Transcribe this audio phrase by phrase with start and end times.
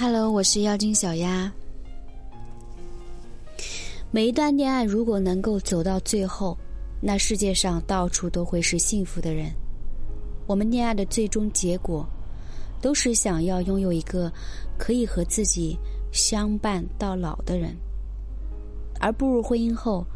[0.00, 1.52] Hello，我是妖精小丫。
[4.12, 6.56] 每一段恋爱如果能够走到最后，
[7.00, 9.50] 那世界上到处都会是幸福的人。
[10.46, 12.08] 我们恋爱的最终结果，
[12.80, 14.32] 都是想要拥有一个
[14.78, 15.76] 可以和自己
[16.12, 17.76] 相伴到老的人。
[19.00, 20.06] 而步入婚姻后，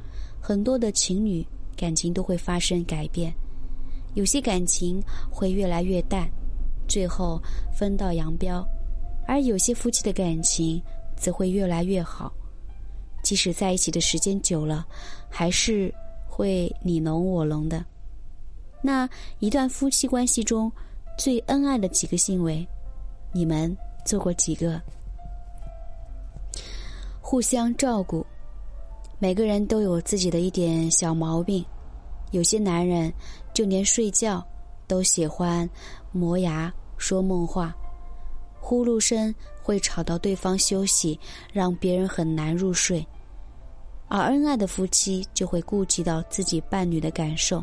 [0.41, 1.45] 很多的情侣
[1.77, 3.35] 感情都会发生改变，
[4.15, 6.31] 有些感情会越来越淡，
[6.87, 7.43] 最后
[7.77, 8.65] 分道扬镳。
[9.33, 10.79] 而有些夫妻的感情
[11.17, 12.31] 则会越来越好，
[13.23, 14.87] 即使在一起的时间久了，
[15.31, 15.91] 还是
[16.29, 17.83] 会你侬我侬的。
[18.83, 19.09] 那
[19.39, 20.71] 一段夫妻关系中
[21.17, 22.69] 最恩爱的几个行为，
[23.33, 23.75] 你们
[24.05, 24.79] 做过几个？
[27.23, 28.27] 互相照顾。
[29.19, 31.65] 每个人都有自己的一点小毛病，
[32.33, 33.11] 有些男人
[33.55, 34.47] 就连睡觉
[34.87, 35.67] 都喜欢
[36.11, 37.75] 磨牙说梦话。
[38.73, 41.21] 呼噜声会吵到对方休息，
[41.53, 43.07] 让别人很难入睡。
[44.09, 47.63] 而恩爱的夫妻就会顾及到自己伴侣的感受，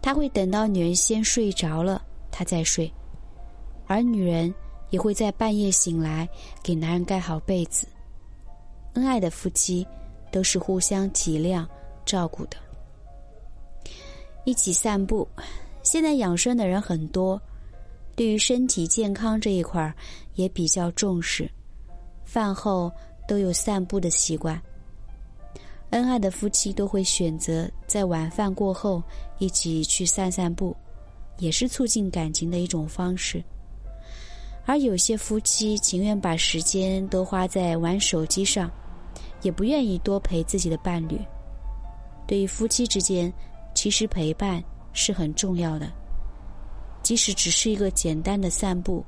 [0.00, 2.88] 他会等到女人先睡着了，他再睡，
[3.88, 4.54] 而女人
[4.90, 6.28] 也会在半夜醒来
[6.62, 7.84] 给男人盖好被子。
[8.92, 9.84] 恩爱的夫妻
[10.30, 11.66] 都是互相体谅、
[12.06, 12.56] 照顾的。
[14.44, 15.26] 一起散步，
[15.82, 17.42] 现在养生的人很多。
[18.16, 19.94] 对于身体健康这一块儿
[20.34, 21.50] 也比较重视，
[22.24, 22.90] 饭后
[23.26, 24.60] 都有散步的习惯。
[25.90, 29.02] 恩爱的夫妻都会选择在晚饭过后
[29.38, 30.76] 一起去散散步，
[31.38, 33.42] 也是促进感情的一种方式。
[34.64, 38.70] 而有些夫妻情愿把时间都花在玩手机上，
[39.42, 41.20] 也不愿意多陪自己的伴侣。
[42.26, 43.32] 对于夫妻之间，
[43.74, 45.92] 其实陪伴是很重要的。
[47.04, 49.04] 即使只是一个简单的散步，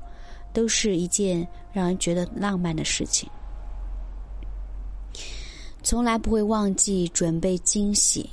[0.53, 3.27] 都是一件让人觉得浪漫的事情。
[5.81, 8.29] 从来不会忘记准备惊喜。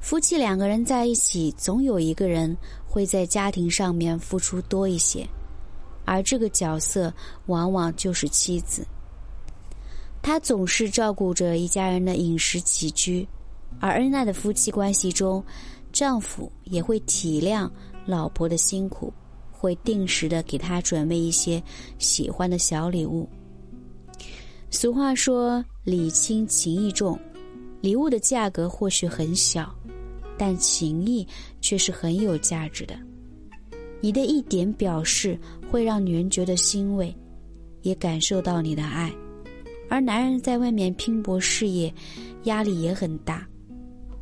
[0.00, 2.56] 夫妻两个人在一起，总有一个人
[2.88, 5.24] 会在家庭上面付出多一些，
[6.04, 7.12] 而这个角色
[7.46, 8.84] 往往就是妻子。
[10.22, 13.28] 她总是照顾着一家人的饮食起居，
[13.78, 15.44] 而恩爱的夫妻关系中，
[15.92, 17.70] 丈夫也会体谅。
[18.10, 19.12] 老婆的辛苦，
[19.52, 21.62] 会定时的给她准备一些
[21.98, 23.28] 喜欢的小礼物。
[24.68, 27.18] 俗话说“礼轻情意重”，
[27.80, 29.74] 礼物的价格或许很小，
[30.36, 31.26] 但情谊
[31.60, 32.94] 却是很有价值的。
[34.00, 35.38] 你的一点表示，
[35.70, 37.14] 会让女人觉得欣慰，
[37.82, 39.12] 也感受到你的爱。
[39.88, 41.92] 而男人在外面拼搏事业，
[42.44, 43.46] 压力也很大。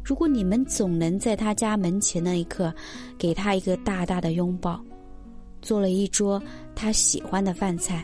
[0.09, 2.75] 如果你们总能在他家门前那一刻，
[3.19, 4.83] 给他一个大大的拥抱，
[5.61, 6.43] 做了一桌
[6.75, 8.03] 他喜欢的饭菜，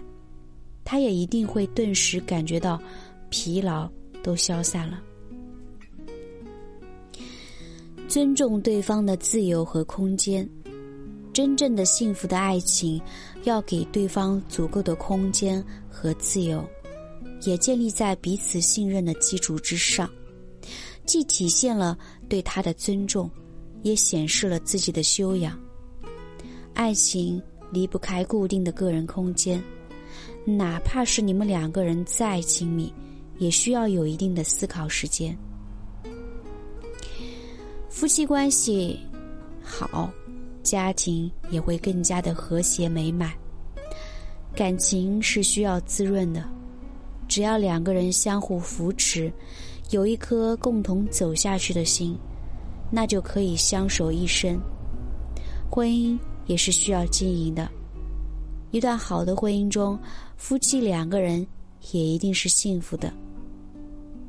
[0.85, 2.79] 他也一定会顿时感觉到
[3.31, 3.91] 疲劳
[4.23, 5.03] 都消散了。
[8.07, 10.47] 尊重对方的自由和空间，
[11.33, 13.01] 真正的幸福的爱情，
[13.45, 16.63] 要给对方足够的空间和自由，
[17.45, 20.07] 也建立在彼此信任的基础之上。
[21.07, 21.97] 既体现了
[22.29, 23.31] 对他的尊重，
[23.83, 25.59] 也显示了自己的修养。
[26.73, 29.63] 爱情离不开固定的个人空间，
[30.45, 32.93] 哪怕是你们两个人再亲密，
[33.39, 35.37] 也需要有一定的思考时间。
[37.89, 38.99] 夫妻关系
[39.63, 40.11] 好，
[40.63, 43.33] 家庭也会更加的和谐美满。
[44.55, 46.45] 感情是需要滋润的，
[47.29, 49.33] 只要两个人相互扶持。
[49.95, 52.19] 有一颗共同走下去的心，
[52.91, 54.61] 那就可以相守一生。
[55.71, 57.71] 婚姻也是需要经营的，
[58.73, 59.97] 一段好的婚姻中，
[60.37, 61.47] 夫妻两个人
[61.93, 63.13] 也一定是幸福的。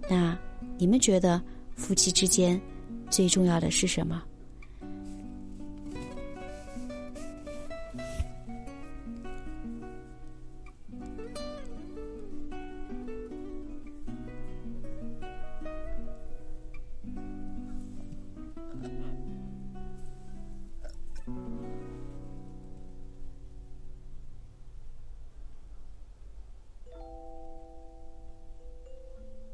[0.07, 0.37] 那
[0.77, 1.41] 你们觉得
[1.75, 2.61] 夫妻之间
[3.09, 4.21] 最重要的是什么？